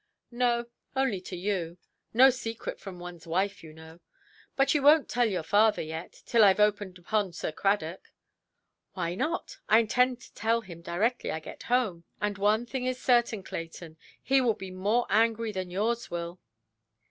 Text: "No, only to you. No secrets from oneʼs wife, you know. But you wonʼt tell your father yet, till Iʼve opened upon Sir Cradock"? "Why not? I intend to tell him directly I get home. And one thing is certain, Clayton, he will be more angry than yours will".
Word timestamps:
"No, 0.31 0.65
only 0.95 1.21
to 1.21 1.35
you. 1.37 1.77
No 2.11 2.31
secrets 2.31 2.81
from 2.81 2.97
oneʼs 2.97 3.27
wife, 3.27 3.63
you 3.63 3.71
know. 3.71 3.99
But 4.55 4.73
you 4.73 4.81
wonʼt 4.81 5.07
tell 5.07 5.29
your 5.29 5.43
father 5.43 5.83
yet, 5.83 6.23
till 6.25 6.41
Iʼve 6.41 6.57
opened 6.59 6.97
upon 6.97 7.33
Sir 7.33 7.51
Cradock"? 7.51 8.11
"Why 8.93 9.13
not? 9.13 9.59
I 9.69 9.77
intend 9.77 10.19
to 10.21 10.33
tell 10.33 10.61
him 10.61 10.81
directly 10.81 11.31
I 11.31 11.39
get 11.39 11.61
home. 11.69 12.05
And 12.19 12.39
one 12.39 12.65
thing 12.65 12.87
is 12.87 12.99
certain, 12.99 13.43
Clayton, 13.43 13.97
he 14.19 14.41
will 14.41 14.55
be 14.55 14.71
more 14.71 15.05
angry 15.07 15.51
than 15.51 15.69
yours 15.69 16.09
will". 16.09 16.39